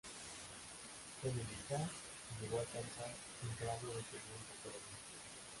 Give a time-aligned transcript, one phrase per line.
[1.21, 1.87] Fue militar
[2.31, 3.13] y llegó a alcanzar
[3.43, 4.97] el grado de teniente coronel.